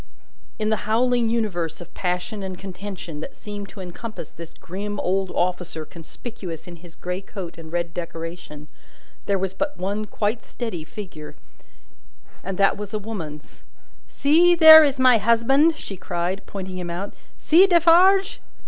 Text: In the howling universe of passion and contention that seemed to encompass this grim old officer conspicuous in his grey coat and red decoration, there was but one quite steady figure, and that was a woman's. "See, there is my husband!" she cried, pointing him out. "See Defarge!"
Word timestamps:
In 0.57 0.69
the 0.69 0.89
howling 0.89 1.29
universe 1.29 1.79
of 1.79 1.93
passion 1.93 2.41
and 2.41 2.57
contention 2.57 3.19
that 3.19 3.35
seemed 3.35 3.69
to 3.69 3.81
encompass 3.81 4.31
this 4.31 4.55
grim 4.55 4.99
old 4.99 5.29
officer 5.29 5.85
conspicuous 5.85 6.65
in 6.65 6.77
his 6.77 6.95
grey 6.95 7.21
coat 7.21 7.55
and 7.59 7.71
red 7.71 7.93
decoration, 7.93 8.67
there 9.27 9.37
was 9.37 9.53
but 9.53 9.77
one 9.77 10.05
quite 10.05 10.41
steady 10.41 10.83
figure, 10.83 11.35
and 12.43 12.57
that 12.57 12.77
was 12.77 12.95
a 12.95 12.97
woman's. 12.97 13.61
"See, 14.07 14.55
there 14.55 14.83
is 14.83 14.99
my 14.99 15.19
husband!" 15.19 15.77
she 15.77 15.97
cried, 15.97 16.47
pointing 16.47 16.79
him 16.79 16.89
out. 16.89 17.13
"See 17.37 17.67
Defarge!" 17.67 18.41